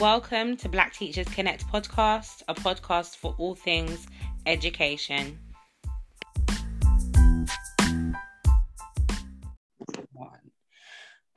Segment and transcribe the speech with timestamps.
[0.00, 4.06] Welcome to Black Teachers Connect podcast, a podcast for all things
[4.44, 5.38] education.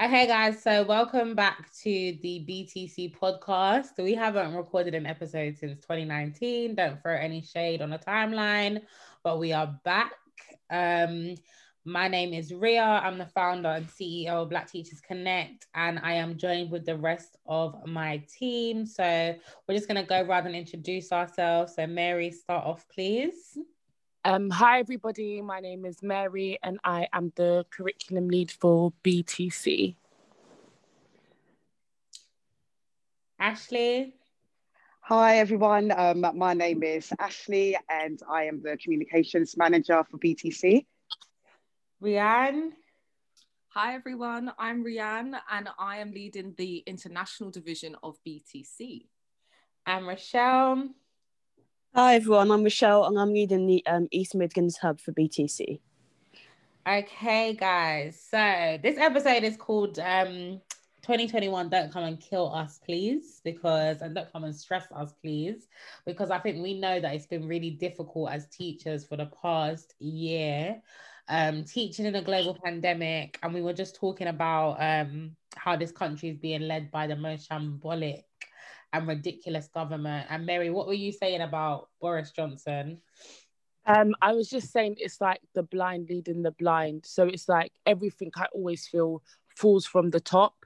[0.01, 4.01] Okay, guys, so welcome back to the BTC podcast.
[4.01, 6.75] We haven't recorded an episode since 2019.
[6.75, 8.81] Don't throw any shade on the timeline,
[9.23, 10.13] but we are back.
[10.71, 11.35] Um,
[11.87, 12.83] my name is Ria.
[12.83, 16.97] I'm the founder and CEO of Black Teachers Connect, and I am joined with the
[16.97, 18.85] rest of my team.
[18.85, 19.33] So
[19.67, 21.75] we're just going to go around and introduce ourselves.
[21.75, 23.57] So, Mary, start off, please.
[24.25, 25.41] Um, hi, everybody.
[25.41, 29.95] My name is Mary, and I am the curriculum lead for BTC.
[33.39, 34.13] Ashley.
[35.01, 35.93] Hi, everyone.
[35.95, 40.85] Um, my name is Ashley, and I am the communications manager for BTC.
[42.01, 42.71] Rianne.
[43.69, 44.51] Hi, everyone.
[44.59, 49.07] I'm Rianne, and I am leading the international division of BTC.
[49.85, 50.89] I'm Rochelle.
[51.95, 55.79] Hi everyone, I'm Michelle and I'm leading the um, East Midlands Hub for BTC.
[56.87, 58.21] Okay, guys.
[58.29, 60.61] So this episode is called um,
[61.01, 65.67] 2021 Don't Come and Kill Us, Please, because, and don't come and stress us, please,
[66.05, 69.95] because I think we know that it's been really difficult as teachers for the past
[69.99, 70.79] year.
[71.29, 75.91] Um, teaching in a global pandemic, and we were just talking about um, how this
[75.91, 78.23] country is being led by the most shambolic
[78.93, 80.27] and ridiculous government.
[80.29, 83.01] And Mary, what were you saying about Boris Johnson?
[83.85, 87.05] Um, I was just saying it's like the blind leading the blind.
[87.05, 89.23] So it's like everything I always feel
[89.55, 90.56] falls from the top.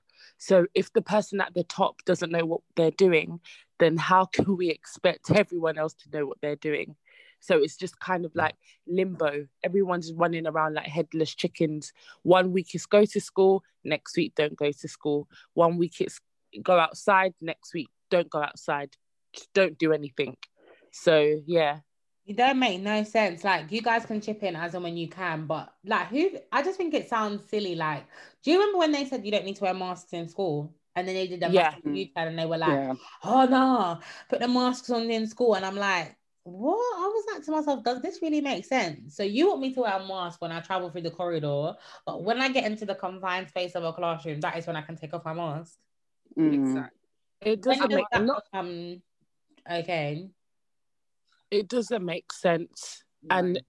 [0.41, 3.41] So if the person at the top doesn't know what they're doing,
[3.77, 6.95] then how can we expect everyone else to know what they're doing?
[7.41, 8.55] So it's just kind of like
[8.87, 9.45] limbo.
[9.63, 11.93] Everyone's running around like headless chickens.
[12.23, 15.27] One week is go to school, next week don't go to school.
[15.53, 16.19] One week it's
[16.63, 18.97] go outside, next week don't go outside,
[19.33, 20.37] just don't do anything.
[20.91, 21.81] So yeah.
[22.31, 23.43] It don't make no sense.
[23.43, 26.63] Like you guys can chip in as and when you can, but like who I
[26.63, 27.75] just think it sounds silly.
[27.75, 28.05] Like,
[28.41, 30.73] do you remember when they said you don't need to wear masks in school?
[30.95, 31.75] And then they did the yeah.
[31.83, 32.93] U-turn and they were like, Yeah.
[33.25, 33.99] oh no,
[34.29, 35.55] put the masks on in school.
[35.55, 36.77] And I'm like, what?
[36.77, 39.13] I was like to myself, does this really make sense?
[39.13, 41.73] So you want me to wear a mask when I travel through the corridor,
[42.05, 44.83] but when I get into the confined space of a classroom, that is when I
[44.83, 45.77] can take off my mask.
[46.39, 46.53] Mm.
[46.53, 46.99] Exactly.
[47.41, 49.01] It doesn't does make that not, become
[49.69, 50.29] okay?
[51.51, 53.03] It doesn't make sense.
[53.29, 53.61] And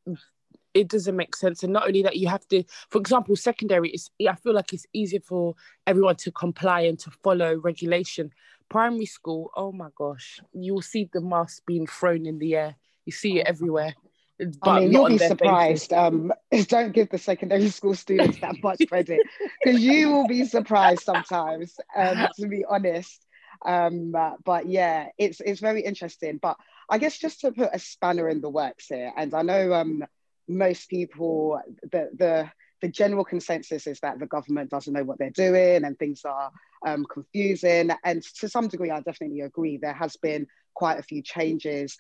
[0.74, 1.62] it doesn't make sense.
[1.62, 4.86] And not only that, you have to, for example, secondary is I feel like it's
[4.92, 5.54] easier for
[5.86, 8.30] everyone to comply and to follow regulation.
[8.70, 12.76] Primary school, oh my gosh, you will see the mask being thrown in the air.
[13.04, 13.94] You see it everywhere.
[14.38, 15.92] But I mean, you'll be surprised.
[15.92, 16.32] Um,
[16.68, 19.20] don't give the secondary school students that much credit
[19.62, 21.76] because you will be surprised sometimes.
[21.94, 23.26] Um, to be honest,
[23.64, 24.14] um,
[24.44, 26.38] but yeah, it's it's very interesting.
[26.40, 26.56] But
[26.92, 30.04] I guess just to put a spanner in the works here, and I know um,
[30.46, 31.58] most people
[31.90, 32.50] the the
[32.82, 36.50] the general consensus is that the government doesn't know what they're doing and things are
[36.86, 37.90] um, confusing.
[38.04, 39.78] And to some degree, I definitely agree.
[39.78, 41.96] There has been quite a few changes,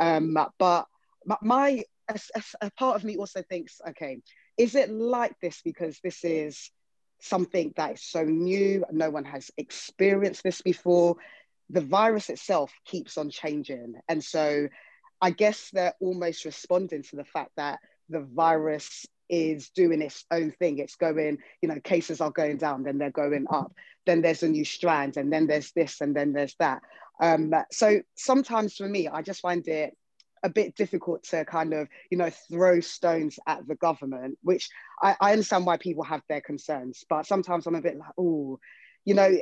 [0.00, 0.86] um, but
[1.42, 4.20] my, a- a part of me also thinks, okay,
[4.56, 6.70] is it like this because this is
[7.20, 8.84] something that is so new?
[8.90, 11.16] No one has experienced this before.
[11.72, 14.68] The virus itself keeps on changing, and so
[15.20, 20.50] I guess they're almost responding to the fact that the virus is doing its own
[20.50, 20.78] thing.
[20.78, 23.72] It's going, you know, cases are going down, then they're going up.
[24.04, 26.82] Then there's a new strand, and then there's this, and then there's that.
[27.20, 29.96] Um, so sometimes for me, I just find it
[30.42, 34.68] a bit difficult to kind of, you know, throw stones at the government, which
[35.00, 38.58] I, I understand why people have their concerns, but sometimes I'm a bit like, oh,
[39.04, 39.38] you know,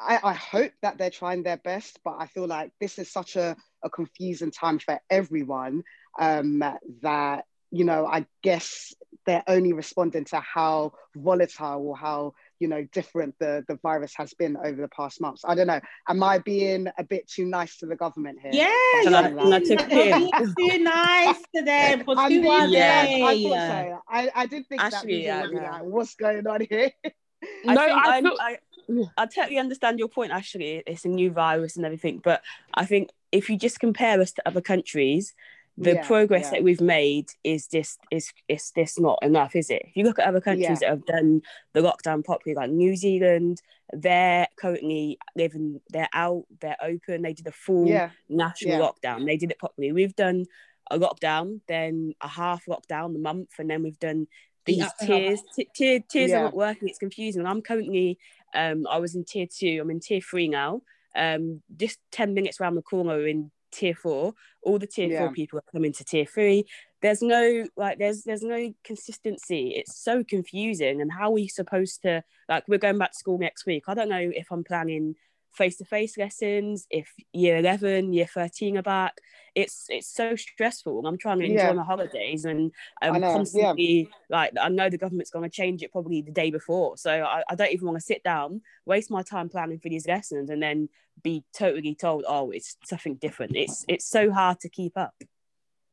[0.00, 3.36] I, I hope that they're trying their best, but I feel like this is such
[3.36, 5.82] a, a confusing time for everyone
[6.18, 6.62] um,
[7.02, 8.94] that, you know, I guess
[9.26, 14.32] they're only responding to how volatile or how, you know, different the, the virus has
[14.34, 15.42] been over the past months.
[15.44, 15.80] I don't know.
[16.08, 18.50] Am I being a bit too nice to the government here?
[18.54, 20.52] Yeah, I- you're can I being- chip you're in?
[20.56, 22.66] being too nice to them for I'm two Yeah.
[22.66, 23.22] nice.
[23.22, 23.42] I day.
[23.44, 24.00] thought so.
[24.08, 25.70] I, I did think that Actually, people yeah, yeah.
[25.72, 26.90] like, what's going on here?
[27.04, 28.58] I No, think I I'm- feel- I,
[29.16, 30.82] I totally understand your point, Ashley.
[30.86, 32.42] It's a new virus and everything, but
[32.74, 35.34] I think if you just compare us to other countries,
[35.78, 36.50] the Yeah, progress yeah.
[36.50, 39.82] that we've made is just is is this not enough, is it?
[39.86, 40.74] If you look at other countries Yeah.
[40.80, 41.42] that have done
[41.72, 47.46] the lockdown properly, like New Zealand, they're currently living, they're out, they're open, they did
[47.46, 47.86] a full
[48.28, 49.24] national lockdown.
[49.26, 49.92] They did it properly.
[49.92, 50.44] We've done
[50.90, 54.26] a lockdown, then a half lockdown, a month, and then we've done
[54.66, 55.40] The these tiers.
[55.54, 56.88] T- tier, tiers are not working.
[56.88, 57.46] It's confusing.
[57.46, 58.18] I'm currently,
[58.54, 59.78] um, I was in tier two.
[59.80, 60.82] I'm in tier three now,
[61.14, 65.18] Um, just ten minutes around the corner in tier four, all the tier Yeah.
[65.20, 66.64] four people are coming to tier three.
[67.02, 69.72] There's no like there's there's no consistency.
[69.76, 71.00] It's so confusing.
[71.00, 73.84] And how are we supposed to like we're going back to school next week.
[73.86, 75.14] I don't know if I'm planning
[75.52, 79.14] face-to-face lessons, if year 11, year 13 are back.
[79.54, 81.04] It's it's so stressful.
[81.06, 81.72] I'm trying to enjoy Yeah.
[81.72, 82.70] my holidays and
[83.02, 83.32] I'm I know, yeah.
[83.34, 86.96] constantly like I know the government's gonna change it probably the day before.
[86.96, 90.06] So I, I don't even want to sit down, waste my time planning for these
[90.06, 90.88] lessons and then
[91.22, 93.56] be totally told, oh, it's something different.
[93.56, 95.14] It's it's so hard to keep up.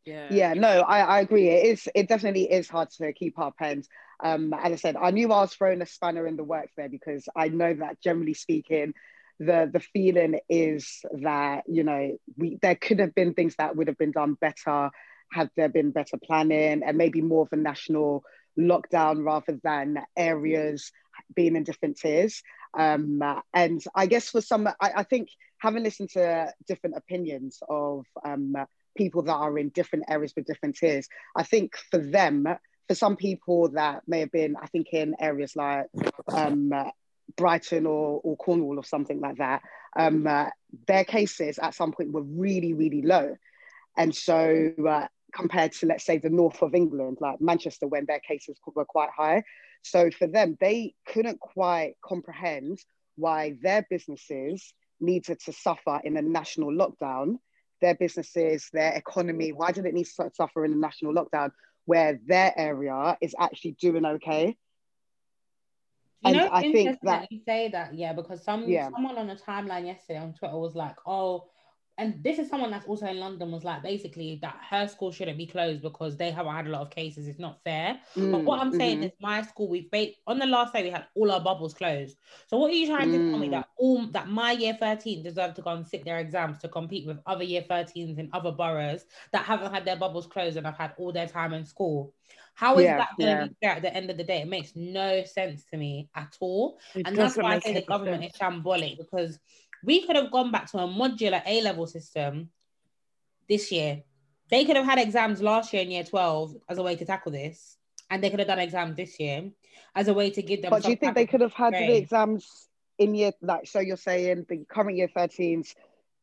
[0.06, 0.28] Yeah.
[0.32, 3.86] yeah no I, I agree it is it definitely is hard to keep up and
[4.24, 6.88] um as i said i knew i was throwing a spanner in the works there
[6.88, 8.94] because i know that generally speaking
[9.40, 13.88] the the feeling is that you know we there could have been things that would
[13.88, 14.90] have been done better
[15.32, 18.24] had there been better planning and maybe more of a national
[18.58, 20.92] lockdown rather than areas
[21.36, 22.42] being in different tiers
[22.78, 23.22] um
[23.54, 25.30] and i guess for some i, I think
[25.60, 28.56] having listened to different opinions of um
[28.98, 31.08] people that are in different areas with different tiers.
[31.36, 32.46] I think for them,
[32.88, 35.86] for some people that may have been, I think in areas like
[36.34, 36.74] um,
[37.36, 39.62] Brighton or, or Cornwall or something like that,
[39.98, 40.48] um, uh,
[40.88, 43.36] their cases at some point were really, really low.
[43.98, 48.20] And so uh, compared to, let's say, the north of England, like Manchester, when their
[48.20, 49.44] cases were quite high.
[49.82, 52.80] So for them, they couldn't quite comprehend
[53.16, 57.38] why their businesses needed to suffer in a national lockdown
[57.82, 59.52] their businesses, their economy?
[59.52, 61.52] Why did it need to suffer in a national lockdown
[61.86, 64.58] where their area is actually doing okay?
[66.22, 68.90] You know, I think that- you say that, yeah, because some Yeah.
[68.90, 71.50] someone on a timeline yesterday on Twitter was like, "Oh,"
[72.00, 75.38] and this is someone that's also in London was like, basically that her school shouldn't
[75.38, 77.28] be closed because they haven't had a lot of cases.
[77.28, 78.00] It's not fair.
[78.16, 79.06] But what I'm saying Mhm.
[79.06, 82.18] is, my school, we ba- on the last day we had all our bubbles closed.
[82.48, 83.52] So what are you trying to tell me Mm.
[83.52, 87.08] that all that my year 13 deserve to go and sit their exams to compete
[87.08, 90.78] with other year 13s in other boroughs that haven't had their bubbles closed and have
[90.78, 92.14] had all their time in school?
[92.58, 93.48] How is Yeah, that going to yeah.
[93.50, 94.42] be fair at the end of the day?
[94.42, 96.80] It makes no sense to me at all.
[96.96, 98.34] It And that's why I say the government sense.
[98.34, 99.38] is shambolic because
[99.84, 102.50] we could have gone back to a modular A level system
[103.48, 104.02] this year.
[104.50, 107.32] They could have had exams last year in year 12 as a way to tackle
[107.32, 107.78] this,
[108.10, 109.52] and they could have done exams this year
[109.94, 110.72] as a way to give them.
[110.72, 113.98] But do you think they could have had the exams in year, like, so you're
[113.98, 115.76] saying the current year 13s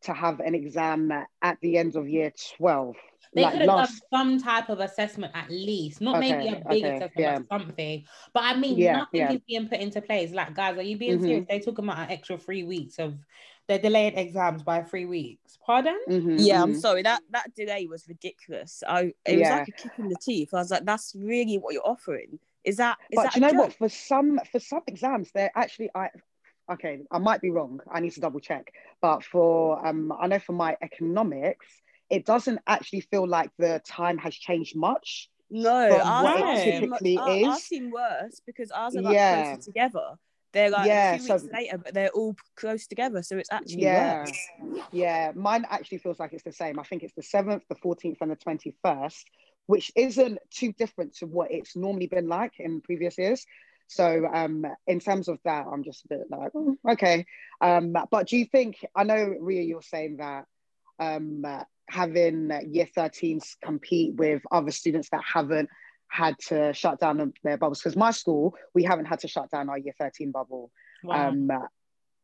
[0.02, 2.96] to have an exam at the end of year 12?
[3.34, 6.56] They like could have last, done some type of assessment at least, not maybe a
[6.69, 7.38] big okay, assessment, yeah.
[7.48, 8.04] but something.
[8.32, 9.32] But I mean, Yeah, nothing yeah.
[9.32, 10.32] is being put into place.
[10.32, 11.25] Like, guys, are you being Mhm.
[11.26, 11.44] serious?
[11.48, 13.19] They're talking about an extra three weeks of
[13.66, 15.58] they're delaying exams by three weeks.
[15.64, 15.98] Pardon?
[16.08, 16.81] Mhm, Yeah, I'm mhm.
[16.81, 17.02] sorry.
[17.02, 18.82] That that delay was ridiculous.
[18.86, 19.56] I it was Yeah.
[19.56, 20.52] like a kick in the teeth.
[20.54, 22.38] I was like, that's really what you're offering.
[22.62, 23.72] Is that is but that do you a know what?
[23.72, 26.10] For some for some exams, they're actually I
[26.72, 27.80] okay, I might be wrong.
[27.90, 28.72] I need to double check.
[29.00, 31.66] But for um, I know for my economics,
[32.14, 35.28] it doesn't actually feel like the time has changed much.
[35.50, 37.64] No, from ours, what it ours seem much- typically our- ours is.
[37.64, 39.44] seem worse because ours are like Yeah.
[39.55, 40.08] closer together.
[40.52, 43.82] They're like Yeah, two so- weeks later, but they're all close together, so it's actually
[43.82, 44.87] Yeah, worse.
[44.93, 45.32] yeah.
[45.34, 46.78] Mine actually feels like it's the same.
[46.78, 49.26] I think it's the seventh, the fourteenth, and the twenty-first,
[49.66, 53.44] which isn't too different to what it's normally been like in previous years.
[53.87, 57.26] So, um, in terms of that, I'm just a bit like, "Oh, okay.
[57.61, 58.85] Um, but do you think?
[58.94, 60.47] I know, Ria, you're saying that
[60.98, 61.44] um,
[61.88, 65.68] having year 13s compete with other students that haven't
[66.08, 69.68] had to shut down their bubbles because my school we haven't had to shut down
[69.68, 70.70] our year 13 bubble
[71.02, 71.28] Wow.
[71.28, 71.50] um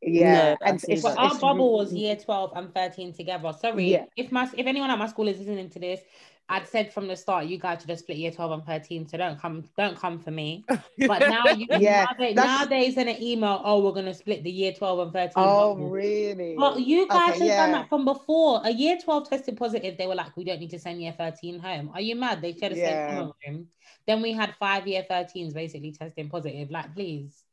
[0.03, 3.53] yeah No, and it's, Well, our it's bubble was year 12 and 13 together.
[3.53, 3.87] Sorry.
[3.87, 4.05] Yeah.
[4.17, 6.01] If my if anyone at my school is listening to this,
[6.49, 9.07] I'd said from the start, you guys should have split year 12 and 13.
[9.09, 10.65] So don't come, don't come for me.
[11.07, 14.73] But now you Yeah, nowadays, nowadays in an email, oh, we're gonna split the year
[14.73, 15.33] 12 and 13.
[15.37, 15.91] oh bubble.
[15.91, 18.61] really Well, you guys Okay, have done that from before.
[18.65, 19.97] A year 12 tested positive.
[19.97, 21.91] They were like, we don't need to send year 13 home.
[21.95, 22.43] Are you mad?
[22.43, 23.07] They should have Yeah.
[23.07, 23.69] sent home.
[24.07, 26.71] Then we had five year 13s basically testing positive.
[26.71, 27.45] Like, please.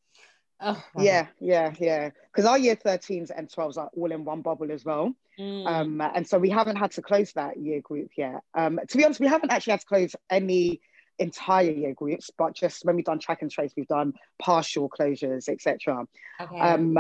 [0.60, 4.42] Oh, my yeah yeah yeah because our year 13s and 12s are all in one
[4.42, 5.68] bubble as well Mm.
[5.68, 9.06] um and so we haven't had to close that year group yet um to be
[9.06, 10.82] honest we haven't actually had to close any
[11.20, 15.48] entire year groups but just when we've done track and trace we've done partial closures
[15.48, 16.08] etc
[16.42, 16.60] okay.
[16.60, 16.98] Um,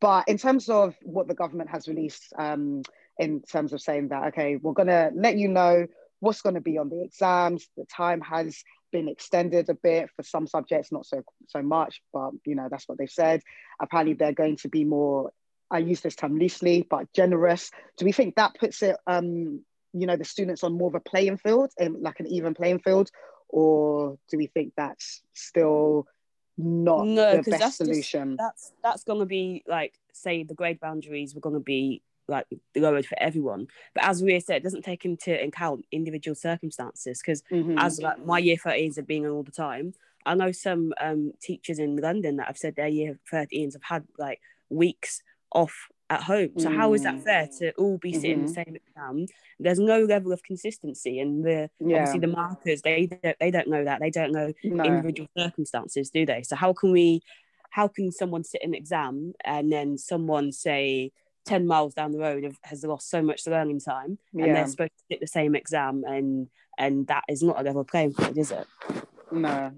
[0.00, 2.82] but in terms of what the government has released, um,
[3.18, 5.86] in terms of saying that, okay, we're going to let you know
[6.20, 7.68] what's going to be on the exams.
[7.76, 12.30] The time has been extended a bit for some subjects, not so so much, but
[12.44, 13.42] you know that's what they've said.
[13.80, 15.30] Apparently, they're going to be more.
[15.70, 17.70] I use this term loosely, but generous.
[17.98, 19.60] Do we think that puts it, um,
[19.92, 22.78] you know, the students on more of a playing field, in, like an even playing
[22.80, 23.10] field,
[23.48, 26.06] or do we think that's still
[26.56, 28.36] not No, the best that's just- solution.
[28.36, 33.18] That's that's gonna be like say the grade boundaries were gonna be like lowered for
[33.20, 33.66] everyone.
[33.94, 37.78] But as we said, it doesn't take into account individual circumstances because Mhm.
[37.78, 39.94] as like my year 13s have been on all the time.
[40.26, 44.06] I know some um, teachers in London that have said their year 13s have had
[44.18, 46.50] like weeks off at home.
[46.58, 47.22] So how is that Mm.
[47.24, 48.54] fair to all be sitting the Mhm.
[48.54, 49.26] same exam?
[49.58, 53.68] There's no level of consistency, and the yeah, obviously the markers they don't, they don't
[53.68, 54.84] know that they don't know no.
[54.84, 56.42] individual circumstances, do they?
[56.42, 57.22] So how can we?
[57.70, 61.12] How can someone sit an exam and then someone say?
[61.48, 64.66] 10 miles down the road have, has lost so much learning time and yeah, they're
[64.66, 68.36] supposed to sit the same exam and and that is not a level playing field
[68.36, 68.66] is it
[69.32, 69.72] no.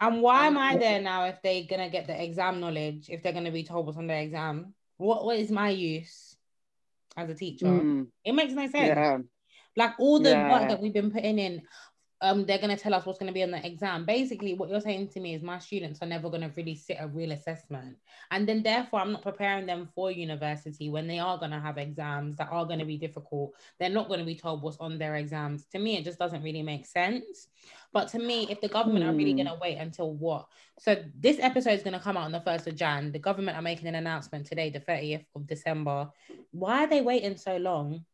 [0.00, 3.22] And why am I Um, there now if they're gonna get the exam knowledge, if
[3.22, 4.74] they're gonna be told what's on their exam?
[4.96, 6.36] What what is my use
[7.16, 7.66] as a teacher?
[7.66, 8.96] Mm, It makes no sense.
[8.96, 9.18] yeah,
[9.76, 10.50] Like all the Yeah.
[10.50, 11.62] work that we've been putting in,
[12.22, 14.04] um, they're gonna tell us what's gonna be on the exam.
[14.06, 17.08] Basically, what you're saying to me is my students are never gonna really sit a
[17.08, 17.96] real assessment,
[18.30, 22.36] and then therefore I'm not preparing them for university when they are gonna have exams
[22.36, 23.54] that are gonna be difficult.
[23.78, 25.66] They're not gonna be told what's on their exams.
[25.72, 27.48] To me, it just doesn't really make sense.
[27.92, 29.38] But to me, if the government are really Hmm.
[29.38, 30.46] gonna wait until what?
[30.78, 33.12] So this episode is gonna come out on the first of Jan.
[33.12, 36.10] The government are making an announcement today, the 30th of December.
[36.52, 38.04] Why are they waiting so long?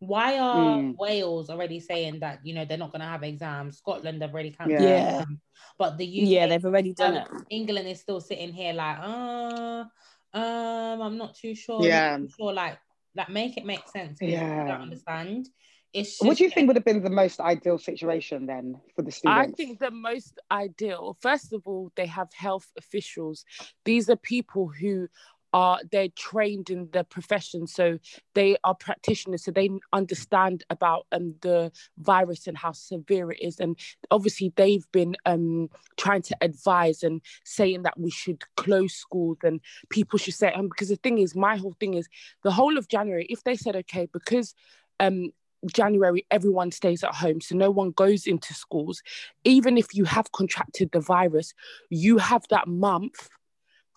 [0.00, 0.98] Why are Mm.
[0.98, 3.78] Wales already saying that you know they're not going to have exams?
[3.78, 4.96] Scotland have already cancelled Yeah.
[4.96, 5.40] exams,
[5.78, 8.98] but the UK, yeah they've already done it um, England is still sitting here like,
[9.00, 9.84] uh,
[10.34, 11.88] um, I'm not too sure.
[11.88, 11.90] Yeah.
[11.90, 12.52] not too sure.
[12.52, 12.78] Like,
[13.14, 14.20] like make it make sense.
[14.20, 14.66] 'cause I Yeah.
[14.72, 15.48] don't understand.
[15.92, 19.00] It's just, What do you think would have been the most ideal situation then for
[19.02, 19.26] the students?
[19.26, 23.44] I think the most ideal, first of all, they have health officials.
[23.84, 25.08] These are people who
[25.52, 27.98] are they're trained in the profession, so
[28.34, 33.60] they are practitioners, so they understand about um the virus and how severe it is.
[33.60, 33.76] And
[34.10, 39.60] obviously, they've been um trying to advise and saying that we should close schools and
[39.88, 40.62] people should stay at.
[40.62, 42.08] Because the thing is, my whole thing is
[42.42, 43.26] the whole of January.
[43.28, 44.54] If they said okay, because
[44.98, 45.32] um
[45.72, 49.02] January, everyone stays at home, so no one goes into schools.
[49.44, 51.52] Even if you have contracted the virus,
[51.90, 53.28] you have that month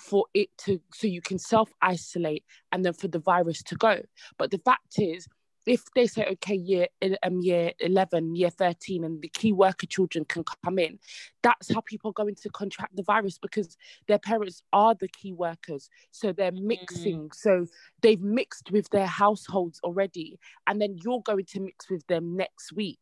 [0.03, 4.01] for it to, so you can self isolate and then for the virus to go.
[4.37, 5.27] But the fact is,
[5.65, 6.87] if they say, okay, year,
[7.23, 10.99] um, year 11, year 13, and the key worker children can come in,
[11.41, 13.77] that's how people are going to contract the virus because
[14.09, 15.89] their parents are the key workers.
[16.11, 17.31] So they're mixing.
[17.33, 17.67] So
[18.01, 22.73] they've mixed with their households already and then you're going to mix with them next
[22.73, 22.99] week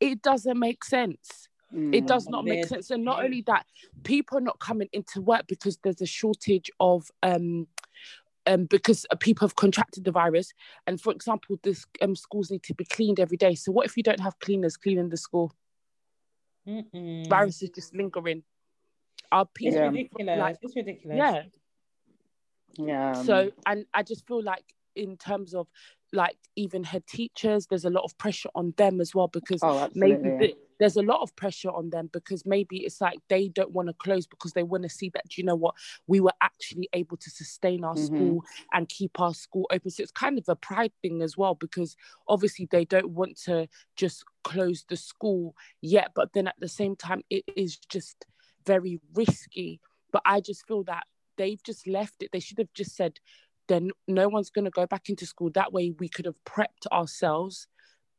[0.00, 2.06] it doesn't make sense it Mm.
[2.06, 3.66] does not make sense and not only that
[4.04, 7.66] people are not coming into work because there's a shortage of um
[8.46, 10.52] um, because people have contracted the virus,
[10.86, 13.54] and for example, this um, schools need to be cleaned every day.
[13.54, 15.50] So what if you don't have cleaners cleaning the school?
[16.68, 17.26] Mm-mm.
[17.28, 18.42] Virus is just lingering.
[19.32, 19.86] It's people Yeah.
[19.88, 20.38] ridiculous.
[20.38, 21.16] like it's ridiculous.
[21.16, 21.42] yeah?
[22.76, 23.12] Yeah.
[23.14, 24.64] so and i just feel like
[24.96, 25.68] in terms of
[26.14, 29.88] like even head teachers there's a lot of pressure on them as well because oh,
[29.94, 33.70] maybe the, there's a lot of pressure on them because maybe it's like they don't
[33.72, 35.74] want to close because they want to see that you know what?
[36.06, 37.98] We were actually able to sustain our Mhm.
[38.06, 39.90] school and keep our school open.
[39.90, 41.96] So it's kind of a pride thing as well because
[42.28, 46.96] obviously they don't want to just close the school yet but then at the same
[46.96, 48.26] time it is just
[48.66, 49.80] very risky.
[50.12, 51.04] But i just feel that
[51.36, 52.30] they've just left it.
[52.32, 53.18] They should have just said
[53.68, 55.50] then no one's going to go back into school.
[55.50, 57.66] That way we could have prepped ourselves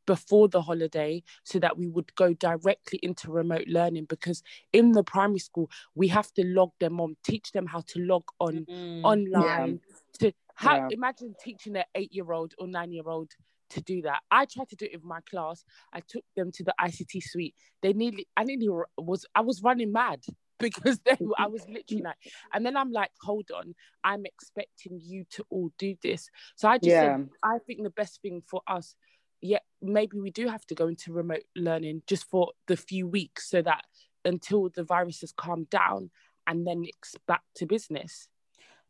[0.06, 5.04] before the holiday so that we would go directly into remote learning because in the
[5.04, 9.02] primary school we have to log them on teach them how to log on Mm.
[9.04, 9.80] online
[10.20, 10.88] to how Yeah.
[10.92, 13.32] imagine teaching an eight year old or nine year old
[13.72, 14.22] to do that.
[14.30, 15.66] I tried to do it with my class.
[15.92, 17.56] I took them to the ict suite.
[17.82, 20.24] They nearly i nearly was i was running mad
[20.60, 22.16] because they, i was literally like
[22.54, 26.78] and then i'm like hold on i'm expecting you to all do this so i
[26.78, 27.18] just Yeah.
[27.18, 28.96] said i think the best thing for us
[29.42, 33.50] yeah maybe we do have to go into remote learning just for the few weeks
[33.50, 33.84] so that
[34.24, 36.10] until the virus has calmed down
[36.48, 38.28] and then it's back to business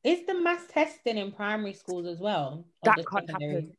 [0.03, 2.67] Is the mass testing in primary schools as well?
[2.83, 3.53] that can't secondary?
[3.55, 3.71] happen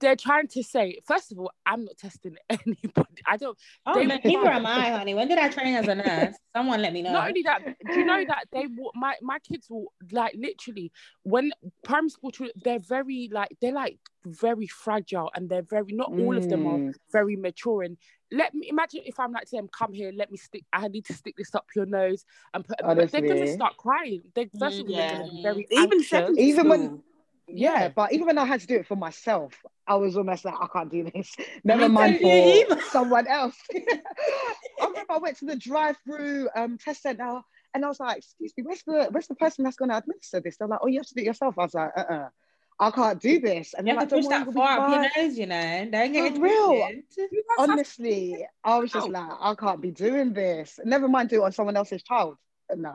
[0.00, 4.06] they're trying to say first of all i'm not testing anybody i don't Oh, They
[4.06, 5.14] no, will neither am I, honey.
[5.14, 6.34] When did I train as a nurse?
[6.56, 7.12] Someone let me know.
[7.12, 10.90] not only that do you know that they will my my kids will like literally
[11.22, 11.52] when
[11.84, 16.36] primary school children they're very like they're like very fragile and they're very not all
[16.36, 16.94] of them are Mm.
[17.12, 17.96] very mature and
[18.32, 21.04] let me imagine if i'm like to them come here let me stick i need
[21.04, 22.24] to stick this up your nose
[22.54, 26.38] and put but they're gonna start crying they first of all they're very Even anxious.
[26.38, 27.02] Even when-
[27.46, 27.56] school.
[27.56, 29.54] Yeah, but even when I had to do it for myself,
[29.86, 31.34] I was almost like, I can't do this.
[31.64, 33.56] Never I mind for someone else.
[33.74, 37.40] I remember I went to the drive-through um, test center
[37.74, 40.40] And I was like, excuse me, where's the where's the person that's going to administer
[40.40, 40.56] this?
[40.58, 41.58] They're like, oh, you have to do it yourself.
[41.58, 42.28] I was like, uh-uh.
[42.80, 43.74] I can't do this.
[43.74, 45.88] And You to like, push that far up your fine." nose, you know.
[45.90, 46.88] Don't get For real.
[47.58, 50.80] Honestly, I was just like, I can't be doing this.
[50.84, 52.36] Never mind do it on someone else's child.
[52.74, 52.94] No,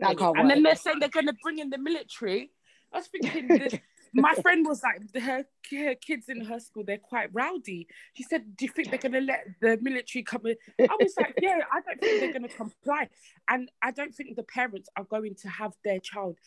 [0.00, 0.48] that can't and work.
[0.48, 2.50] then they're saying they're going to bring in the military.
[2.94, 3.74] I was thinking, this,
[4.14, 7.88] my friend was like, her, her kids in her school, they're quite rowdy.
[8.14, 10.56] She said, Do you think they're going to let the military come in?
[10.78, 13.08] I was like, Yeah, I don't think they're going to comply.
[13.48, 16.38] And I don't think the parents are going to have their child,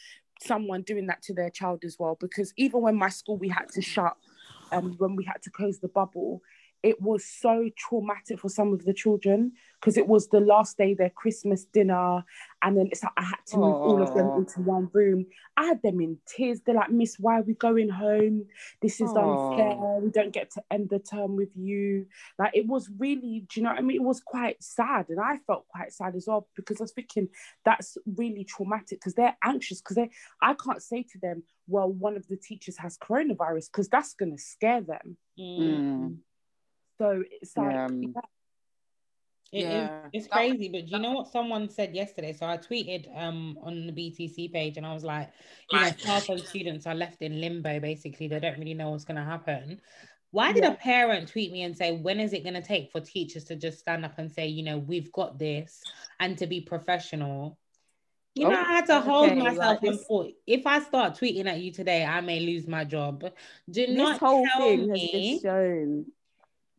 [0.42, 2.18] someone doing that to their child as well.
[2.20, 4.16] Because even when my school, we had to shut,
[4.72, 6.42] um, when we had to close the bubble,
[6.84, 10.94] it was so traumatic for some of the children because it was the last day
[10.94, 12.24] their Christmas dinner,
[12.62, 15.26] and then it's like I had to move all of them into one room.
[15.56, 16.62] I had them in tears.
[16.62, 18.46] They're like, Miss, why are we going home?
[18.82, 19.52] This is Aw.
[19.52, 19.76] unfair.
[20.00, 22.06] We don't get to end the term with you.
[22.38, 23.98] Like it was really, do you know what I mean?
[23.98, 27.30] It was quite sad, and I felt quite sad as well because I was thinking
[27.66, 30.10] that's really traumatic because they're anxious because they
[30.42, 34.38] I can't say to them, well, one of the teachers has coronavirus because that's gonna
[34.38, 35.18] scare them.
[35.40, 36.18] Mm.
[36.98, 37.88] So it's like Yeah.
[38.02, 38.22] yeah.
[39.54, 40.10] It is- Yeah.
[40.12, 42.34] it's crazy, but do you know what someone said yesterday?
[42.34, 45.30] So I tweeted um on the BTC page and I was like,
[45.72, 48.28] you know, half of students are left in limbo basically.
[48.28, 49.80] They don't really know what's gonna happen.
[50.32, 50.74] Why did Yeah.
[50.74, 53.80] a parent tweet me and say, when is it gonna take for teachers to just
[53.80, 55.82] stand up and say, you know, we've got this
[56.20, 57.58] and to be professional?
[58.36, 61.14] You know, Oh, I had to hold okay, myself like and thought, if I start
[61.16, 63.22] tweeting at you today, I may lose my job.
[63.22, 66.12] Do This not whole tell thing has me just shown.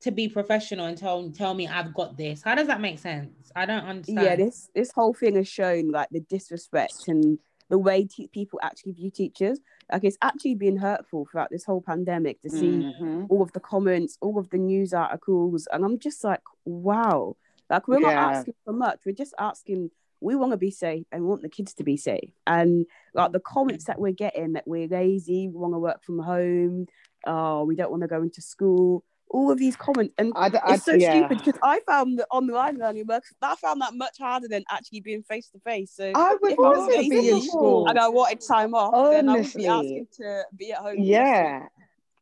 [0.00, 2.42] To be professional and tell tell me I've got this.
[2.42, 3.50] How does that make sense?
[3.56, 4.20] I don't understand.
[4.24, 7.38] Yeah, this this whole thing has shown like the disrespect and
[7.68, 9.58] the way te- people actually view teachers.
[9.92, 13.26] Like it's actually been hurtful throughout this whole pandemic to see Mhm.
[13.28, 17.36] all of the comments, all of the news articles, and I'm just like, wow.
[17.68, 19.00] Like we're not asking for much.
[19.04, 19.90] We're just asking.
[20.20, 22.32] We want to be safe and we want the kids to be safe.
[22.44, 26.18] And like the comments that we're getting that we're lazy, we want to work from
[26.18, 26.86] home,
[27.24, 29.04] oh, we don't want to go into school.
[29.30, 31.18] All of these comments, and I, I- it's so yeah.
[31.18, 33.24] stupid because I found the online learning work.
[33.42, 35.92] I found that much harder than actually being face to face.
[35.94, 37.86] So I would I be in school.
[37.88, 39.62] and I wanted time off, then I would Honestly.
[39.62, 40.96] be asking to be at home.
[40.96, 41.66] the rest of Yeah,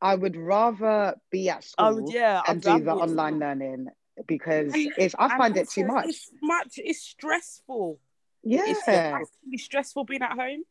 [0.02, 3.40] I would rather be at I school would, yeah, and I'd do the online school.
[3.40, 3.88] learning
[4.26, 6.06] because it's I find it too much.
[6.08, 6.74] It's much.
[6.78, 8.00] It's stressful.
[8.42, 10.62] Yeah, It's actually stressful being at home.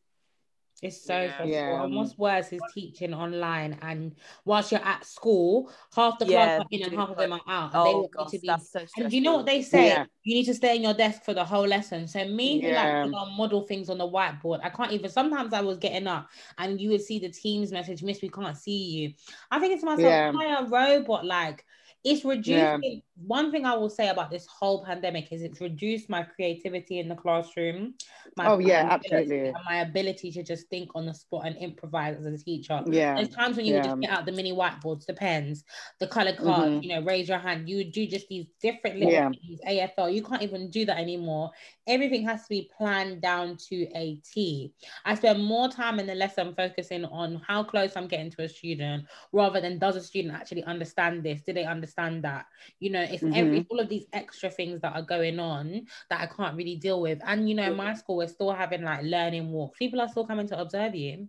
[0.82, 1.32] It's so Yeah.
[1.32, 1.74] stressful.
[1.74, 1.84] Yeah.
[1.84, 6.66] And what's worse is teaching online and whilst you're at school, half the class are
[6.70, 7.74] in and half of them are out.
[7.74, 9.62] And they Oh want you gosh, to be that's so and you know what they
[9.62, 9.88] say?
[9.88, 10.04] Yeah.
[10.22, 12.06] You need to stay in your desk for the whole lesson.
[12.08, 12.74] So me who Yeah.
[12.74, 16.06] like to go model things on the whiteboard, I can't even sometimes I was getting
[16.06, 19.12] up and you would see the Teams message, Miss, we can't see you.
[19.50, 20.28] I think it's to myself, Yeah.
[20.32, 21.24] am I a robot?
[21.24, 21.64] Like
[22.06, 26.22] it's reducing one thing I will say about this whole pandemic is it's reduced my
[26.22, 27.94] creativity in the classroom.
[28.36, 29.48] My Oh, yeah, ability- absolutely.
[29.48, 32.82] and my ability to just think on the spot and improvise as a teacher.
[32.86, 33.90] Yeah, There's times when you would yeah.
[33.90, 35.64] just get out the mini whiteboards, the pens,
[35.98, 36.82] the colored cards, Mhm.
[36.84, 37.68] you know, raise your hand.
[37.68, 39.30] You would do just these different little Yeah.
[39.30, 40.08] things, AFL.
[40.10, 41.50] You can't even do that anymore.
[41.88, 44.72] Everything has to be planned down to a T.
[45.04, 48.48] I spend more time in the lesson focusing on how close I'm getting to a
[48.48, 51.40] student rather than does a student actually understand this?
[51.42, 52.46] Do they understand that?
[52.78, 53.62] You know, it's every Mm-hmm.
[53.70, 57.20] all of these extra things that are going on that I can't really deal with.
[57.26, 59.78] And you know, in my school, we're still having like learning walks.
[59.78, 61.28] People are still coming to observe you.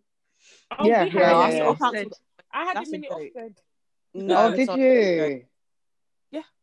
[0.77, 1.63] Oh, Yeah, yeah, yeah, a yeah.
[1.65, 2.11] Ofsted.
[2.53, 3.19] I had That's a a mini joke.
[3.35, 3.55] Ofsted.
[4.13, 5.43] No, oh, did not- you?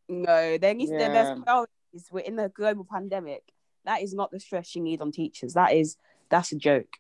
[0.07, 1.09] No, there needs to, Yeah.
[1.15, 2.09] there's priorities.
[2.13, 3.43] We're in a global pandemic.
[3.87, 5.55] That is not the stress you need on teachers.
[5.55, 5.97] That is
[6.29, 6.99] that's a joke.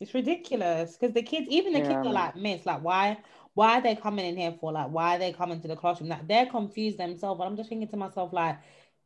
[0.00, 3.18] It's ridiculous because the kids, even the kids are like, Miss, like, why,
[3.54, 4.72] why are they coming in here for?
[4.72, 6.10] Like, why are they coming to the classroom?
[6.10, 7.40] Like, they're confused themselves.
[7.40, 8.58] And I'm just thinking to myself, like,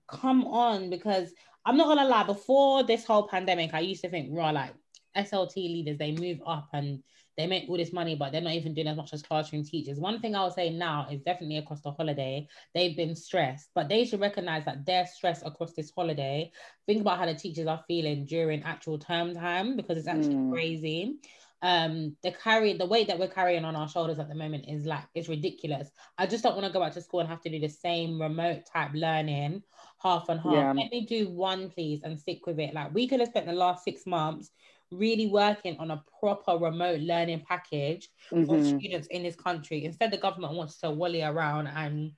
[0.09, 1.32] come on, because
[1.64, 2.24] I'm not gonna lie.
[2.24, 4.72] Before this whole pandemic, I used to think, raw, like
[5.16, 7.02] SLT leaders, they move up and
[7.37, 9.98] they make all this money, but they're not even doing as much as classroom teachers.
[9.98, 13.88] One thing I would say now is definitely across the holiday, they've been stressed, but
[13.88, 16.50] they should recognize that their stress across this holiday.
[16.87, 20.50] Think about how the teachers are feeling during actual term time because it's actually Mm.
[20.52, 21.18] crazy.
[21.62, 24.84] Um, the carry the weight that we're carrying on our shoulders at the moment is
[24.84, 25.90] like it's ridiculous.
[26.18, 28.20] I just don't want to go back to school and have to do the same
[28.20, 29.62] remote type learning,
[30.02, 30.52] half and half.
[30.52, 30.72] Yeah.
[30.74, 32.74] Let me do one, please, and stick with it.
[32.74, 34.50] Like we could have spent the last six months
[34.90, 38.78] really working on a proper remote learning package for Mhm.
[38.78, 39.84] students in this country.
[39.84, 42.12] Instead, the government wants to wally around and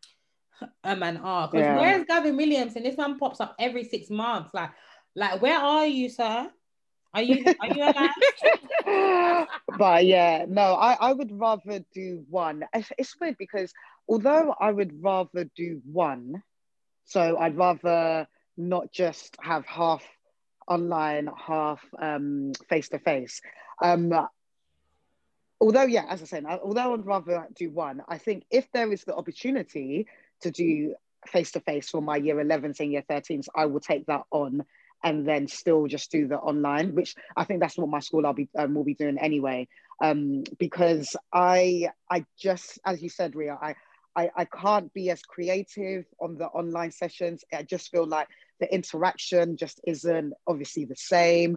[0.85, 1.47] um and ah.
[1.47, 1.77] Because Yeah.
[1.77, 4.51] where's Gavin Williamson This one pops up every six months.
[4.53, 4.71] Like,
[5.15, 6.51] like where are you, sir?
[7.15, 8.11] Are you are you alive?
[9.79, 12.65] But yeah, no, I, I would rather do one.
[12.75, 13.73] It's, it's weird because
[14.09, 16.43] although I would rather do one,
[17.05, 20.05] so I'd rather not just have half
[20.67, 21.81] online, half
[22.69, 23.41] face to face.
[25.61, 29.05] Although, yeah, as I said, although I'd rather do one, I think if there is
[29.05, 30.07] the opportunity
[30.43, 30.95] to do
[31.27, 34.65] face to face for my year 11s and year 13s, I will take that on
[35.05, 38.33] and then still just do the online, which I think that's what my school I'll
[38.33, 39.69] be um, will be doing anyway.
[40.03, 43.75] Um, because I I just as you said, Ria, I,
[44.17, 47.45] I I can't be as creative on the online sessions.
[47.53, 48.29] I just feel like
[48.61, 51.57] the interaction just isn't obviously the same.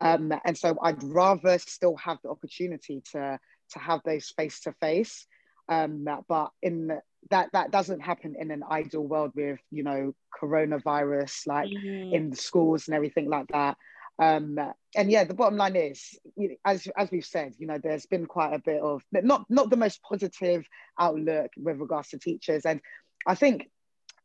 [0.00, 3.38] Um, and so I'd rather still have the opportunity to
[3.70, 5.26] to have those face to face.
[5.68, 11.68] But in that that doesn't happen in an ideal world with you know coronavirus like
[11.68, 12.14] mm-hmm.
[12.14, 13.76] in the schools and everything like that
[14.18, 14.58] um
[14.96, 16.18] and yeah the bottom line is
[16.64, 19.76] as as we've said you know there's been quite a bit of not not the
[19.76, 20.64] most positive
[20.98, 22.80] outlook with regards to teachers and
[23.26, 23.68] i think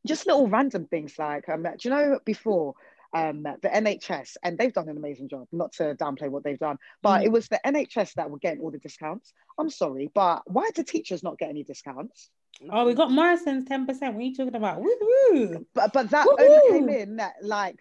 [0.08, 2.76] just little random things like um, do you know before
[3.16, 6.78] um, the NHS, and they've done an amazing job, not to downplay what they've done,
[7.02, 7.26] but mm.
[7.26, 9.32] it was the NHS that were getting all the discounts.
[9.58, 12.30] I'm sorry, but why do teachers not get any discounts?
[12.72, 13.88] Oh, we got Morrison's 10%.
[13.88, 14.82] What are you talking about?
[14.82, 15.66] Woo-hoo.
[15.74, 16.44] But but that Woo-hoo.
[16.44, 17.80] only came in that like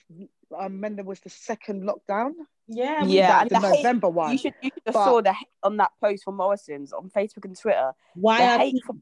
[0.59, 2.33] um, when there was the second lockdown.
[2.67, 4.33] Yeah, yeah, the, the November hate, one.
[4.33, 7.45] You should, you should have but, saw the on that post from Morrison's on Facebook
[7.45, 7.93] and Twitter.
[8.15, 8.95] Why the are hate people?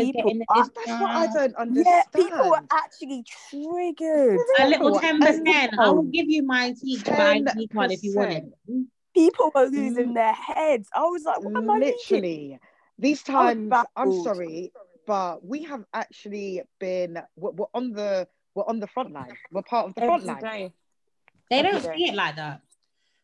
[0.00, 2.04] people uh, that's what I don't understand.
[2.14, 4.38] Yeah, people were actually triggered.
[4.60, 5.78] A little ten percent.
[5.78, 7.42] I will give you my teach my
[7.90, 8.44] if you want it.
[9.14, 10.88] People were losing their heads.
[10.94, 12.58] I was like, what am I literally?
[12.98, 14.72] These times, I'm sorry,
[15.06, 19.36] but we have actually been we're, we're, on the we're on the front line.
[19.50, 20.40] We're part of the front line.
[20.40, 20.72] Day.
[21.50, 21.96] They Every don't day.
[21.96, 22.60] see it like that.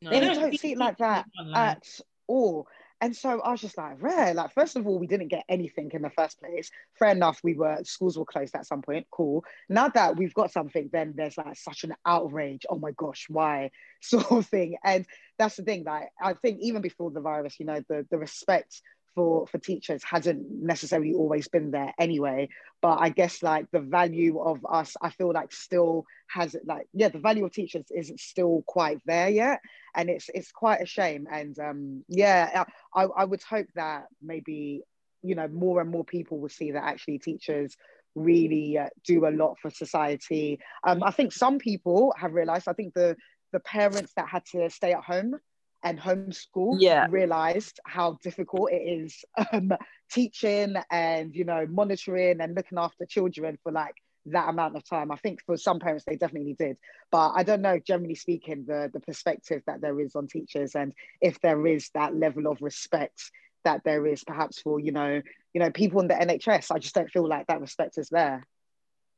[0.00, 0.10] No.
[0.10, 2.68] They, don't, don't see it like that at all.
[3.00, 4.34] And so I was just like, rare.
[4.34, 6.70] Like, first of all, we didn't get anything in the first place.
[6.98, 9.06] Fair enough, we were schools were closed at some point.
[9.10, 9.44] Cool.
[9.68, 12.66] Now that we've got something, then there's like such an outrage.
[12.68, 13.70] Oh my gosh, why?
[14.02, 14.76] Sort of thing.
[14.82, 15.06] And
[15.38, 15.84] that's the thing.
[15.84, 18.82] Like, I think even before the virus, you know, the the respect
[19.18, 22.48] for for teachers hasn't necessarily always been there anyway.
[22.80, 27.08] But i guess like the value of us i feel like still has like yeah
[27.08, 29.58] the value of teachers isn't still quite there yet.
[29.96, 31.26] And it's it's quite a shame.
[31.38, 32.62] And um yeah
[32.94, 34.82] i i would hope that maybe
[35.24, 37.76] you know more and more people will see that actually teachers
[38.14, 40.60] really uh, do a lot for society.
[40.86, 43.16] Um i think some people have realized i think the
[43.50, 45.34] the parents that had to stay at home
[45.82, 47.06] and homeschool yeah.
[47.10, 49.72] realized how difficult it is um,
[50.10, 53.94] teaching and you know monitoring and looking after children for like
[54.26, 55.10] that amount of time.
[55.10, 56.76] I think for some parents they definitely did,
[57.10, 57.78] but I don't know.
[57.78, 62.14] Generally speaking, the the perspective that there is on teachers and if there is that
[62.14, 63.30] level of respect
[63.64, 65.20] that there is perhaps for you know
[65.54, 68.46] you know people in the NHS, I just don't feel like that respect is there.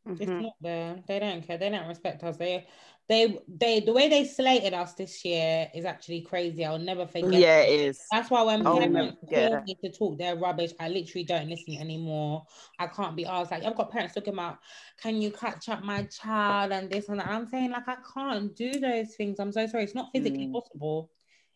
[0.08, 0.22] Mm-hmm.
[0.22, 1.02] It's not there.
[1.06, 1.58] They don't care.
[1.58, 2.36] They don't respect us.
[2.36, 2.66] They,
[3.08, 3.80] they, they.
[3.80, 6.64] The way they slated us this year is actually crazy.
[6.64, 7.32] I'll never forget.
[7.32, 8.00] Yeah, it is.
[8.10, 12.44] That's why when parents call me to talk their rubbish, I literally don't listen anymore.
[12.78, 13.50] I can't be asked.
[13.50, 14.58] Like I've got parents talking about,
[15.02, 17.28] can you catch up my child and this and that.
[17.28, 19.38] I'm saying like I can't do those things.
[19.38, 19.84] I'm so sorry.
[19.84, 20.52] It's not physically mm.
[20.52, 21.10] possible.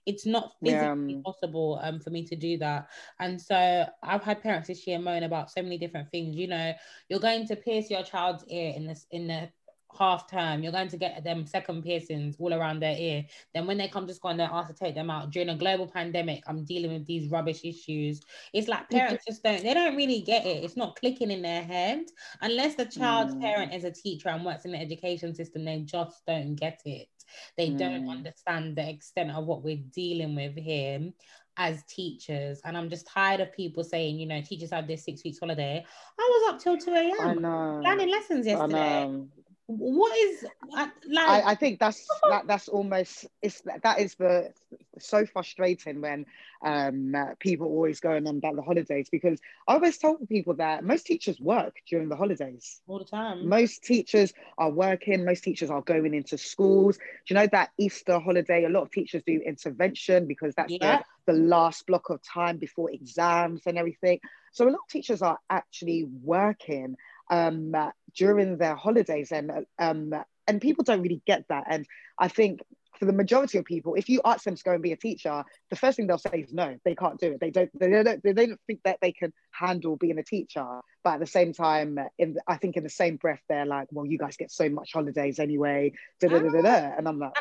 [0.06, 1.20] It's not physically yeah.
[1.24, 2.88] possible um, for me to do that.
[3.20, 6.36] And so I've had parents this year moan about so many different things.
[6.36, 6.72] You know,
[7.08, 9.48] you're going to pierce your child's ear in this in the
[9.96, 13.24] half term, you're going to get them second piercings all around their ear.
[13.54, 15.56] Then when they come to school and they're asked to take them out during a
[15.56, 18.20] global pandemic, I'm dealing with these rubbish issues.
[18.52, 20.64] It's like parents just don't, they don't really get it.
[20.64, 22.04] It's not clicking in their head.
[22.42, 23.40] Unless the child's mm.
[23.40, 27.08] parent is a teacher and works in the education system, they just don't get it.
[27.56, 27.78] They mm.
[27.78, 31.12] don't understand the extent of what we're dealing with here
[31.56, 32.60] as teachers.
[32.64, 35.84] And I'm just tired of people saying, you know, teachers have this six weeks holiday.
[36.18, 37.38] I was up till 2 a.m.
[37.82, 39.24] planning lessons yesterday
[39.66, 40.44] what is
[40.76, 44.52] uh, like I, I think that's that that's almost it's that is the
[44.98, 46.26] so frustrating when
[46.62, 50.84] um uh, people always going on about the holidays because I always tell people that
[50.84, 53.48] most teachers work during the holidays all the time.
[53.48, 56.98] Most teachers are working, most teachers are going into schools.
[56.98, 58.64] Do you know that Easter holiday?
[58.64, 61.02] A lot of teachers do intervention because that's yeah.
[61.26, 64.20] the, the last block of time before exams and everything.
[64.52, 66.96] So a lot of teachers are actually working
[67.30, 67.74] um,
[68.14, 70.12] during their holidays, and um,
[70.46, 71.64] and people don't really get that.
[71.68, 71.86] And
[72.18, 72.60] I think
[72.98, 75.44] for the majority of people, if you ask them to go and be a teacher,
[75.70, 77.40] the first thing they'll say is no, they can't do it.
[77.40, 77.70] They don't.
[77.78, 78.22] They don't.
[78.22, 80.64] They don't think that they can handle being a teacher.
[81.02, 84.06] But at the same time, in I think in the same breath, they're like, well,
[84.06, 85.92] you guys get so much holidays anyway.
[86.20, 87.32] Da, da, da, da, And I'm like,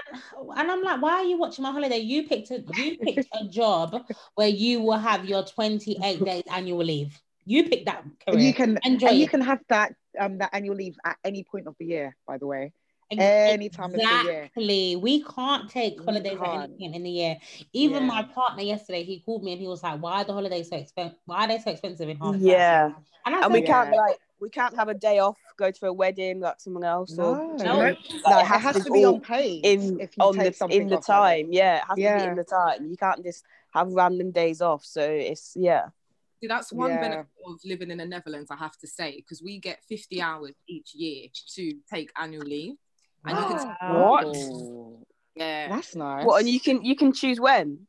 [0.57, 1.99] and I'm like, why are you watching my holiday?
[1.99, 6.83] You picked a you picked a job where you will have your 28 days annual
[6.83, 7.19] leave.
[7.45, 8.39] You pick that career.
[8.39, 11.67] You can Enjoy and you can have that um that annual leave at any point
[11.67, 12.71] of the year, by the way.
[13.11, 14.43] any time of the year.
[14.43, 14.95] Exactly.
[14.95, 16.63] We can't take We holidays at can't.
[16.63, 17.37] any point in the year.
[17.73, 20.69] Even my partner yesterday, he called me and he was like, "Why are the holidays
[20.69, 21.17] so expensive?
[21.25, 22.91] Why are they so expensive in half?" Yeah.
[23.25, 24.01] and I And we said, can't Yeah.
[24.01, 27.37] like we can't have a day off, go to a wedding like someone else or
[27.57, 27.77] No, No.
[27.79, 30.67] like, no, it has to be all on paid in if you on take the
[30.75, 31.53] in the off like time.
[31.53, 32.85] Yeah, it has to be in the time.
[32.89, 34.83] You can't just have random days off.
[34.83, 35.87] So it's yeah.
[36.43, 36.99] See, that's one Yeah.
[36.99, 40.53] benefit of living in the Netherlands, I have to say, because we get 50 hours
[40.67, 42.75] each year to take annual leave.
[43.23, 44.35] And you can, What?
[45.37, 46.25] Yeah, That's nice.
[46.25, 47.87] What and you can you can choose when.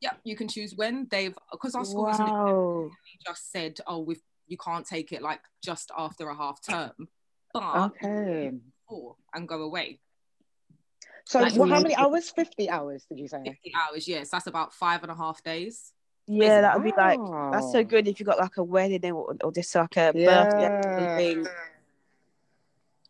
[0.00, 2.90] yeah, you can choose when they've, because our school isn't Wow.
[3.24, 4.16] just said, oh, we
[4.48, 7.08] you can't take it like just after a half term,
[7.52, 8.50] but Okay.
[8.88, 10.00] before and go away.
[11.26, 12.28] So, Like- well, how many hours?
[12.30, 13.44] 50 hours, did you say?
[13.44, 15.93] 50 hours, yes, that's about five and a half days.
[16.26, 17.18] Yeah, that would be like
[17.52, 20.68] that's so good if you got like a wedding or, or just like a birthday
[20.96, 21.16] Yeah.
[21.16, 21.46] thing.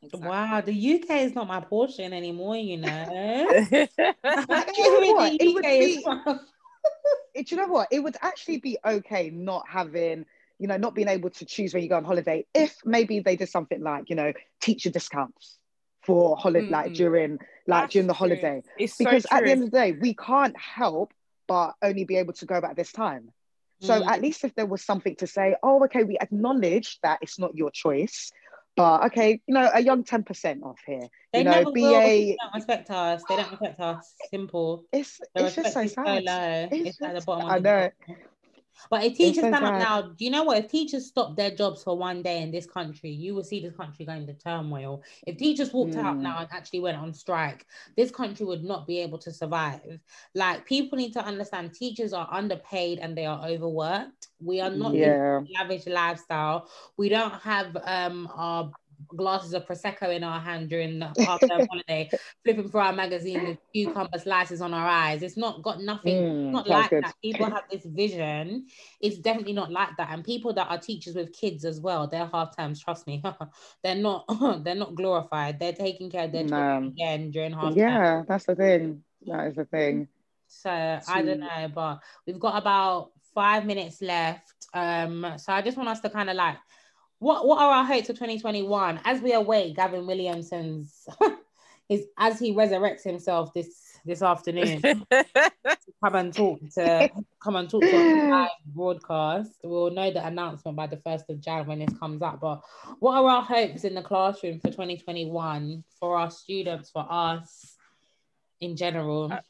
[0.03, 0.29] Exactly.
[0.29, 2.57] Wow, the UK is not my portion anymore.
[2.57, 2.89] You know.
[4.27, 5.31] You know?
[5.41, 6.05] It would be-
[7.35, 7.89] It- do you know what?
[7.91, 10.25] It would actually be okay not having,
[10.59, 13.37] you know, not being able to choose when you go on holiday if maybe they
[13.37, 15.59] did something like, you know, teacher discounts
[16.03, 16.97] for holiday, like Mm.
[16.97, 17.31] during,
[17.67, 18.63] like That's during the holiday.
[18.79, 21.13] It's so Because at the end of the day, we can't help
[21.47, 23.31] but only be able to go back this time.
[23.81, 24.07] So Mm.
[24.07, 27.55] at least if there was something to say, oh, okay, we acknowledge that it's not
[27.55, 28.31] your choice,
[28.77, 31.09] but okay, you know, a young 10% off here.
[31.33, 32.01] They you know, never will.
[32.01, 33.23] BA, They don't respect us.
[33.29, 34.15] They don't respect us.
[34.31, 34.85] Simple.
[34.93, 36.25] it's it's just so so sad.
[36.25, 36.69] low.
[36.73, 37.51] It's It's, at the just- bottom.
[37.51, 37.91] I know.
[38.09, 38.23] bottom.
[38.91, 40.59] But if teachers so stand up now, do you know what?
[40.59, 43.77] If teachers stop their jobs for one day in this country, you will see this
[43.77, 45.03] country going into turmoil.
[45.27, 46.23] If teachers walked out Mm.
[46.23, 49.99] now and actually went on strike, this country would not be able to survive.
[50.35, 54.29] Like people need to understand teachers are underpaid and they are overworked.
[54.41, 55.41] We are not Yeah.
[55.49, 56.69] a lavish lifestyle.
[56.97, 58.73] We don't have um our
[59.09, 62.11] glasses of prosecco in our hand during the half term holiday,
[62.45, 65.23] flipping through our magazine with cucumber slices on our eyes.
[65.23, 66.15] It's not got nothing.
[66.23, 67.05] Mm, not like good.
[67.05, 67.15] that.
[67.23, 68.67] People have this vision.
[69.01, 70.11] It's definitely not like that.
[70.11, 73.23] And people that are teachers with kids as well, their half terms, trust me,
[73.83, 74.25] they're not.
[74.65, 75.59] They're not glorified.
[75.59, 76.89] They're taking care of their children No.
[76.89, 77.75] again during half.
[77.75, 79.03] Yeah, that's the thing.
[79.27, 80.09] That is the thing.
[80.49, 84.55] So I don't know, but we've got about five minutes left.
[84.73, 86.57] Um, so I just want us to kind of like,
[87.19, 91.07] what what are our hopes for 2021 as we await Gavin Williamson's
[91.89, 94.81] his as he resurrects himself this this afternoon
[96.05, 97.11] come and talk to
[97.43, 99.53] come and talk to our live broadcast.
[99.63, 102.41] We'll know the announcement by the first of Jan when this comes up.
[102.41, 102.63] But
[102.99, 107.77] what are our hopes in the classroom for 2021 for our students, for us
[108.61, 109.33] in general?
[109.33, 109.41] Uh,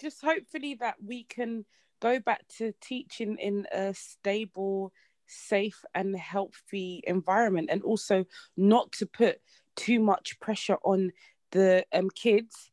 [0.00, 1.64] just hopefully that we can
[2.00, 4.92] go back to teaching in a stable
[5.26, 8.24] safe and healthy environment and also
[8.56, 9.40] not to put
[9.76, 11.12] too much pressure on
[11.50, 12.70] the um, kids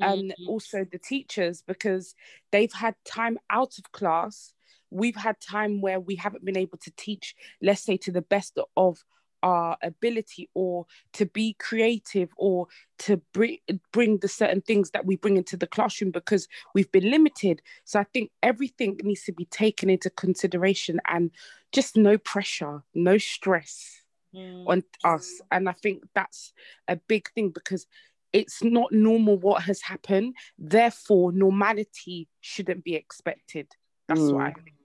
[0.00, 0.48] and Mhm.
[0.48, 2.14] also the teachers because
[2.52, 4.52] they've had time out of class
[4.90, 8.58] we've had time where we haven't been able to teach let's say to the best
[8.76, 9.04] of
[9.46, 12.66] our ability or to be creative or
[12.98, 13.58] to bring
[13.92, 18.00] bring the certain things that we bring into the classroom because we've been limited so
[18.00, 21.30] i think everything needs to be taken into consideration and
[21.70, 24.02] just no pressure no stress
[24.34, 24.64] Mm.
[24.72, 26.52] on us and i think that's
[26.88, 27.86] a big thing because
[28.32, 33.68] it's not normal what has happened therefore normality shouldn't be expected
[34.08, 34.32] that's Mm.
[34.34, 34.76] what i think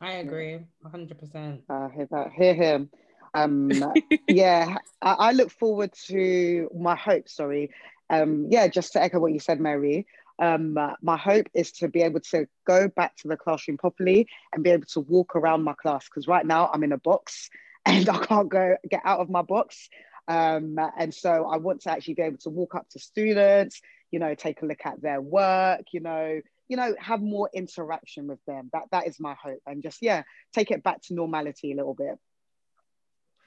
[0.00, 0.58] I agree,
[0.94, 1.62] hundred percent.
[1.68, 2.32] Uh, hear that.
[2.32, 2.90] Hear him.
[3.34, 3.70] Um,
[4.28, 7.28] yeah, I, I look forward to my hope.
[7.28, 7.70] Sorry.
[8.10, 10.06] Um, yeah, just to echo what you said, Mary.
[10.38, 14.28] Um, uh, my hope is to be able to go back to the classroom properly
[14.52, 17.50] and be able to walk around my class because right now I'm in a box
[17.86, 19.88] and I can't go get out of my box.
[20.26, 24.18] Um, and so I want to actually be able to walk up to students, you
[24.18, 28.38] know, take a look at their work, you know, you know, have more interaction with
[28.46, 28.70] them.
[28.72, 30.22] That that is my hope, and just yeah,
[30.54, 32.18] take it back to normality a little bit.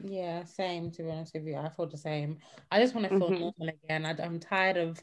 [0.04, 0.92] Yeah, same.
[0.92, 2.38] To be honest with you, I feel the same.
[2.72, 3.40] I just want to feel Mhm.
[3.58, 4.06] normal again.
[4.06, 5.02] I, am tired of,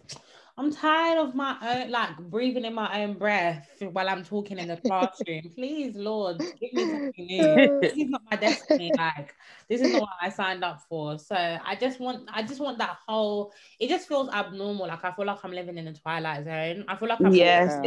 [0.57, 4.68] I'm tired of my own, like breathing in my own breath while I'm talking in
[4.68, 5.50] the classroom.
[5.54, 7.61] Please, Lord, give me something new.
[7.80, 8.92] This is not my destiny.
[8.96, 9.35] Like
[9.68, 11.18] this is not what I signed up for.
[11.18, 13.52] So I just want, I just want that whole.
[13.80, 14.87] It just feels abnormal.
[14.87, 16.85] Like I feel like I'm living in the twilight zone.
[16.88, 17.78] I feel like I'm Yes,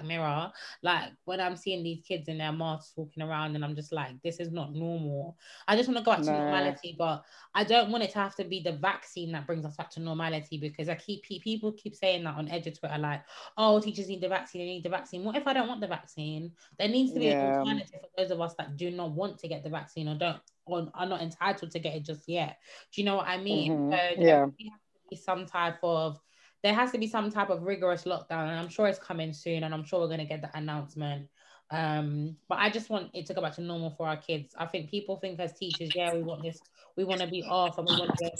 [0.00, 0.52] in an it's- episode of Black Mirror.
[0.82, 4.20] Like when I'm seeing these kids in their masks walking around, and I'm just like,
[4.22, 5.36] this is not normal.
[5.68, 6.38] I just want to go back to Nah.
[6.44, 9.76] normality, but I don't want it to have to be the vaccine that brings us
[9.76, 13.22] back to normality because I keep people keep saying that on edge of Twitter, like,
[13.56, 15.24] oh, teachers need the vaccine, they need the vaccine.
[15.24, 16.52] What if I don't want the vaccine?
[16.78, 19.48] There needs to be an alternative for those of us that do not want to
[19.48, 22.58] get the vaccine or don't or are not entitled to get it just yet.
[22.92, 23.72] Do you know what I mean?
[23.72, 23.90] Mhm.
[23.90, 24.44] So Yeah.
[24.46, 26.18] we have to be be some type of
[26.64, 29.64] there has to be some type of rigorous lockdown, and I'm sure it's coming soon,
[29.64, 31.28] and I'm sure we're gonna get that announcement.
[31.70, 34.54] Um, but I just want it to go back to normal for our kids.
[34.58, 36.58] I think people think as teachers, yeah, we want this,
[36.96, 38.30] we want to be off, and we want to go.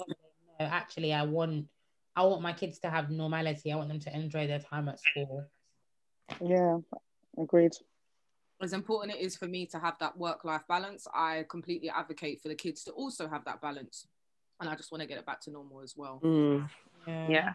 [0.59, 1.67] No, actually, I want,
[2.17, 3.71] I want my kids to have normality.
[3.71, 5.45] I want them to enjoy their time at school.
[6.41, 6.79] Yeah,
[7.37, 7.73] agreed.
[8.63, 12.49] As important it is for me to have that work-life balance, I completely advocate for
[12.49, 14.07] the kids to also have that balance,
[14.61, 16.23] and I just want to get it back to normal as well.
[16.25, 16.67] Mm,
[17.07, 17.29] Yeah.
[17.29, 17.53] yeah.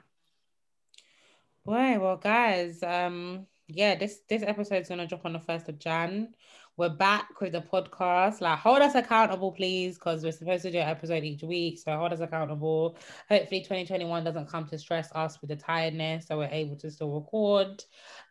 [1.65, 6.33] Boy, well, guys, um, yeah, this this episode's gonna drop on the first of Jan.
[6.77, 8.39] We're back with the podcast.
[8.39, 11.77] Like, hold us accountable, please, because we're supposed to do an episode each week.
[11.77, 12.97] So hold us accountable.
[13.27, 17.11] Hopefully, 2021 doesn't come to stress us with the tiredness, so we're able to still
[17.11, 17.83] record.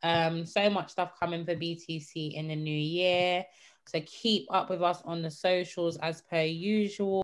[0.02, 3.44] Um, so much stuff coming for BTC in the new year.
[3.88, 7.16] So keep up with us on the socials as per usual.